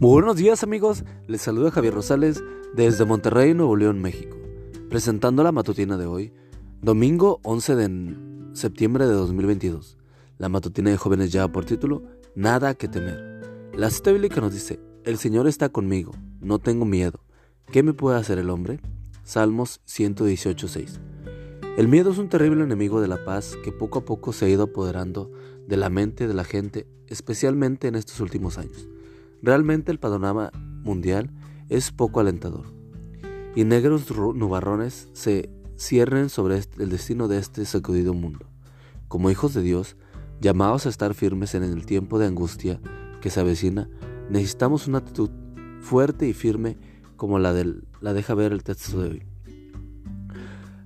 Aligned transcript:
Muy 0.00 0.10
buenos 0.10 0.34
días 0.34 0.64
amigos, 0.64 1.04
les 1.28 1.40
saluda 1.40 1.70
Javier 1.70 1.94
Rosales 1.94 2.42
desde 2.74 3.04
Monterrey, 3.04 3.54
Nuevo 3.54 3.76
León, 3.76 4.02
México, 4.02 4.36
presentando 4.90 5.44
la 5.44 5.52
matutina 5.52 5.96
de 5.96 6.06
hoy, 6.06 6.32
domingo 6.82 7.38
11 7.44 7.76
de 7.76 8.16
septiembre 8.54 9.06
de 9.06 9.12
2022. 9.12 9.96
La 10.38 10.48
matutina 10.48 10.90
de 10.90 10.96
jóvenes 10.96 11.30
ya 11.30 11.46
por 11.46 11.64
título, 11.64 12.02
Nada 12.34 12.74
que 12.74 12.88
temer. 12.88 13.70
La 13.72 13.88
cita 13.88 14.10
bíblica 14.10 14.40
nos 14.40 14.52
dice, 14.52 14.80
El 15.04 15.16
Señor 15.16 15.46
está 15.46 15.68
conmigo, 15.68 16.10
no 16.40 16.58
tengo 16.58 16.84
miedo. 16.84 17.20
¿Qué 17.70 17.84
me 17.84 17.92
puede 17.92 18.18
hacer 18.18 18.38
el 18.38 18.50
hombre? 18.50 18.80
Salmos 19.22 19.80
118.6. 19.86 20.98
El 21.76 21.86
miedo 21.86 22.10
es 22.10 22.18
un 22.18 22.28
terrible 22.28 22.64
enemigo 22.64 23.00
de 23.00 23.06
la 23.06 23.24
paz 23.24 23.56
que 23.62 23.70
poco 23.70 24.00
a 24.00 24.04
poco 24.04 24.32
se 24.32 24.46
ha 24.46 24.48
ido 24.48 24.64
apoderando 24.64 25.30
de 25.68 25.76
la 25.76 25.88
mente 25.88 26.26
de 26.26 26.34
la 26.34 26.42
gente, 26.42 26.88
especialmente 27.06 27.86
en 27.86 27.94
estos 27.94 28.18
últimos 28.18 28.58
años. 28.58 28.88
Realmente 29.44 29.92
el 29.92 29.98
panorama 29.98 30.50
mundial 30.84 31.30
es 31.68 31.92
poco 31.92 32.18
alentador. 32.18 32.64
Y 33.54 33.64
negros 33.64 34.10
nubarrones 34.10 35.10
se 35.12 35.50
cierren 35.76 36.30
sobre 36.30 36.62
el 36.78 36.88
destino 36.88 37.28
de 37.28 37.36
este 37.36 37.66
sacudido 37.66 38.14
mundo. 38.14 38.46
Como 39.06 39.30
hijos 39.30 39.52
de 39.52 39.60
Dios, 39.60 39.98
llamados 40.40 40.86
a 40.86 40.88
estar 40.88 41.12
firmes 41.12 41.54
en 41.54 41.62
el 41.62 41.84
tiempo 41.84 42.18
de 42.18 42.26
angustia 42.26 42.80
que 43.20 43.28
se 43.28 43.38
avecina, 43.38 43.90
necesitamos 44.30 44.88
una 44.88 44.98
actitud 44.98 45.28
fuerte 45.82 46.26
y 46.26 46.32
firme 46.32 46.78
como 47.18 47.38
la, 47.38 47.52
del, 47.52 47.86
la 48.00 48.14
deja 48.14 48.32
ver 48.32 48.50
el 48.50 48.64
texto 48.64 49.02
de 49.02 49.10
hoy. 49.10 49.22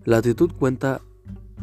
La 0.04 0.16
actitud 0.16 0.50
cuenta, 0.50 1.00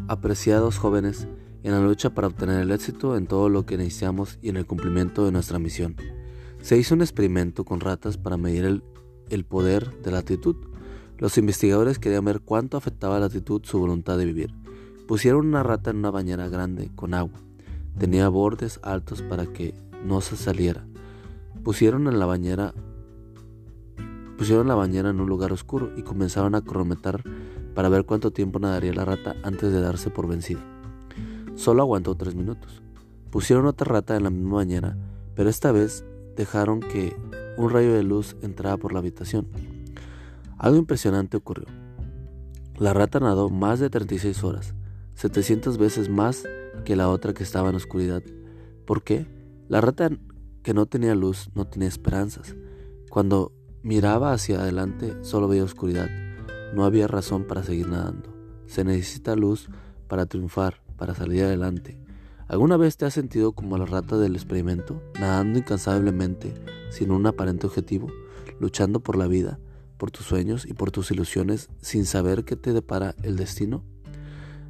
apreciados 0.08 0.78
jóvenes, 0.78 1.28
en 1.62 1.72
la 1.72 1.80
lucha 1.80 2.14
para 2.14 2.28
obtener 2.28 2.58
el 2.60 2.70
éxito 2.70 3.18
en 3.18 3.26
todo 3.26 3.50
lo 3.50 3.66
que 3.66 3.76
necesitamos 3.76 4.38
y 4.40 4.48
en 4.48 4.56
el 4.56 4.64
cumplimiento 4.64 5.26
de 5.26 5.32
nuestra 5.32 5.58
misión. 5.58 5.94
Se 6.66 6.76
hizo 6.76 6.96
un 6.96 7.00
experimento 7.00 7.64
con 7.64 7.78
ratas 7.78 8.18
para 8.18 8.36
medir 8.36 8.64
el, 9.30 9.44
poder 9.44 10.02
de 10.02 10.10
la 10.10 10.18
actitud. 10.18 10.56
Los 11.16 11.38
investigadores 11.38 12.00
querían 12.00 12.24
ver 12.24 12.40
cuánto 12.40 12.76
afectaba 12.76 13.20
la 13.20 13.26
actitud 13.26 13.62
su 13.62 13.78
voluntad 13.78 14.18
de 14.18 14.24
vivir. 14.24 14.52
Pusieron 15.06 15.46
una 15.46 15.62
rata 15.62 15.90
en 15.90 15.98
una 15.98 16.10
bañera 16.10 16.48
grande 16.48 16.90
con 16.96 17.14
agua. 17.14 17.38
Tenía 18.00 18.28
bordes 18.28 18.80
altos 18.82 19.22
para 19.22 19.46
que 19.46 19.74
no 20.04 20.20
se 20.20 20.36
saliera. 20.36 20.84
Pusieron 21.62 22.08
en 22.08 22.18
la 22.18 22.26
bañera 22.26 22.74
pusieron 24.36 24.66
la 24.66 24.74
bañera 24.74 25.10
en 25.10 25.20
un 25.20 25.28
lugar 25.28 25.52
oscuro 25.52 25.92
y 25.96 26.02
comenzaron 26.02 26.56
a 26.56 26.62
cronometrar 26.62 27.22
para 27.76 27.88
ver 27.88 28.06
cuánto 28.06 28.32
tiempo 28.32 28.58
nadaría 28.58 28.92
la 28.92 29.04
rata 29.04 29.36
antes 29.44 29.70
de 29.70 29.80
darse 29.80 30.10
por 30.10 30.26
vencida. 30.26 30.64
Solo 31.54 31.82
aguantó 31.82 32.16
tres 32.16 32.34
minutos. 32.34 32.82
Pusieron 33.30 33.66
otra 33.66 33.84
rata 33.84 34.16
en 34.16 34.24
la 34.24 34.30
misma 34.30 34.56
bañera, 34.56 34.96
pero 35.36 35.48
esta 35.48 35.70
vez 35.70 36.04
dejaron 36.36 36.80
que 36.80 37.16
un 37.56 37.70
rayo 37.70 37.94
de 37.94 38.02
luz 38.02 38.36
entrara 38.42 38.76
por 38.76 38.92
la 38.92 38.98
habitación. 39.00 39.48
Algo 40.58 40.78
impresionante 40.78 41.36
ocurrió. 41.36 41.66
La 42.78 42.92
rata 42.92 43.20
nadó 43.20 43.48
más 43.48 43.80
de 43.80 43.90
36 43.90 44.44
horas, 44.44 44.74
700 45.14 45.78
veces 45.78 46.08
más 46.08 46.44
que 46.84 46.96
la 46.96 47.08
otra 47.08 47.32
que 47.32 47.42
estaba 47.42 47.70
en 47.70 47.76
oscuridad. 47.76 48.22
¿Por 48.84 49.02
qué? 49.02 49.26
La 49.68 49.80
rata 49.80 50.10
que 50.62 50.74
no 50.74 50.86
tenía 50.86 51.14
luz 51.14 51.48
no 51.54 51.66
tenía 51.66 51.88
esperanzas. 51.88 52.54
Cuando 53.10 53.52
miraba 53.82 54.32
hacia 54.32 54.60
adelante 54.60 55.16
solo 55.22 55.48
veía 55.48 55.64
oscuridad. 55.64 56.08
No 56.74 56.84
había 56.84 57.06
razón 57.06 57.44
para 57.44 57.62
seguir 57.62 57.88
nadando. 57.88 58.34
Se 58.66 58.84
necesita 58.84 59.36
luz 59.36 59.68
para 60.08 60.26
triunfar, 60.26 60.82
para 60.96 61.14
salir 61.14 61.44
adelante. 61.44 61.98
¿Alguna 62.48 62.76
vez 62.76 62.96
te 62.96 63.04
has 63.04 63.14
sentido 63.14 63.52
como 63.52 63.76
la 63.76 63.86
rata 63.86 64.16
del 64.18 64.36
experimento, 64.36 65.02
nadando 65.18 65.58
incansablemente, 65.58 66.54
sin 66.90 67.10
un 67.10 67.26
aparente 67.26 67.66
objetivo, 67.66 68.06
luchando 68.60 69.00
por 69.00 69.16
la 69.16 69.26
vida, 69.26 69.58
por 69.96 70.12
tus 70.12 70.26
sueños 70.26 70.64
y 70.64 70.72
por 70.72 70.92
tus 70.92 71.10
ilusiones 71.10 71.70
sin 71.80 72.04
saber 72.04 72.44
qué 72.44 72.54
te 72.54 72.72
depara 72.72 73.16
el 73.24 73.34
destino? 73.34 73.82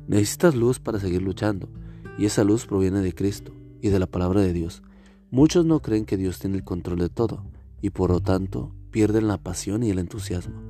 Necesitas 0.09 0.55
luz 0.55 0.81
para 0.81 0.99
seguir 0.99 1.21
luchando, 1.21 1.69
y 2.17 2.25
esa 2.25 2.45
luz 2.45 2.65
proviene 2.65 3.03
de 3.03 3.15
Cristo 3.15 3.53
y 3.83 3.91
de 3.91 3.99
la 3.99 4.07
palabra 4.07 4.41
de 4.41 4.55
Dios. 4.55 4.83
Muchos 5.31 5.67
no 5.67 5.83
creen 5.83 6.07
que 6.07 6.17
Dios 6.17 6.39
tiene 6.39 6.57
el 6.57 6.65
control 6.65 7.01
de 7.01 7.11
todo, 7.11 7.45
y 7.83 7.91
por 7.91 8.09
lo 8.09 8.21
tanto 8.21 8.73
pierden 8.91 9.29
la 9.29 9.37
pasión 9.37 9.83
y 9.83 9.91
el 9.91 9.99
entusiasmo. 9.99 10.63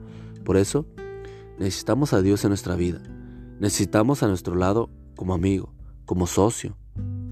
Por 0.44 0.56
eso, 0.56 0.86
necesitamos 1.56 2.12
a 2.12 2.20
Dios 2.20 2.42
en 2.44 2.48
nuestra 2.48 2.74
vida. 2.74 3.00
Necesitamos 3.60 4.24
a 4.24 4.26
nuestro 4.26 4.56
lado 4.56 4.90
como 5.14 5.34
amigo, 5.34 5.72
como 6.04 6.26
socio, 6.26 6.76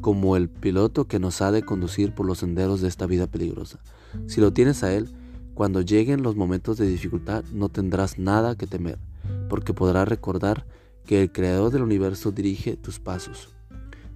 como 0.04 0.37
el 0.37 0.50
piloto 0.50 1.06
que 1.06 1.19
nos 1.19 1.41
ha 1.41 1.50
de 1.50 1.62
conducir 1.62 2.15
por 2.15 2.26
los 2.26 2.37
senderos 2.37 2.82
de 2.82 2.88
esta 2.88 3.06
vida 3.06 3.26
peligrosa. 3.26 3.78
Si 4.26 4.38
lo 4.38 4.53
tienes 4.53 4.84
a 4.84 4.92
Él, 4.92 5.09
cuando 5.54 5.81
lleguen 5.81 6.22
los 6.22 6.37
momentos 6.37 6.76
de 6.76 6.87
dificultad 6.87 7.42
no 7.54 7.70
tendrás 7.70 8.19
nada 8.19 8.54
que 8.54 8.66
temer, 8.66 8.98
porque 9.48 9.72
podrás 9.72 10.06
recordar 10.06 10.66
que 11.06 11.22
el 11.22 11.32
Creador 11.32 11.72
del 11.72 11.81
universo 11.81 12.32
dirige 12.32 12.76
tus 12.76 13.00
pasos. 13.00 13.48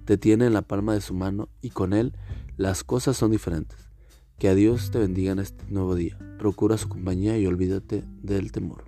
Te 0.05 0.19
tiene 0.19 0.45
en 0.45 0.53
la 0.53 0.61
palma 0.61 0.93
de 0.93 1.01
su 1.01 1.15
mano 1.15 1.49
y 1.59 1.71
con 1.71 1.93
Él 1.93 2.13
las 2.55 2.83
cosas 2.83 3.17
son 3.17 3.31
diferentes. 3.31 3.89
Que 4.37 4.49
a 4.49 4.53
Dios 4.53 4.91
te 4.91 4.99
bendiga 4.99 5.31
en 5.31 5.39
este 5.39 5.65
nuevo 5.71 5.95
día. 5.95 6.19
Procura 6.37 6.77
su 6.77 6.87
compañía 6.87 7.35
y 7.39 7.47
olvídate 7.47 8.03
del 8.21 8.51
temor. 8.51 8.83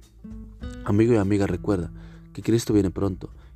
Amigo 0.86 1.14
y 1.14 1.18
amiga, 1.18 1.48
recuerda 1.48 1.92
que 2.32 2.44
Cristo 2.44 2.74
viene 2.74 2.92
pronto 2.92 3.32